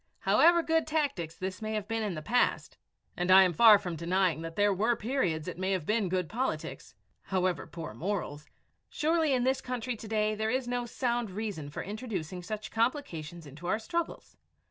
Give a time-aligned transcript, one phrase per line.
[0.21, 2.75] However good tactics this may have been in the past,
[3.15, 6.27] and I am far from denying that there were periods it may have been good
[6.27, 8.47] politics, however poor morals,
[8.89, 13.45] surely in this country to day there is no sound reason for introducing such complications
[13.45, 14.37] into our struggles.